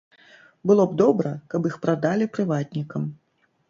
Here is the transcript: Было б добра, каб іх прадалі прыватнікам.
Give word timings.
Было 0.71 0.85
б 0.93 0.97
добра, 1.03 1.35
каб 1.53 1.71
іх 1.73 1.79
прадалі 1.87 2.33
прыватнікам. 2.39 3.11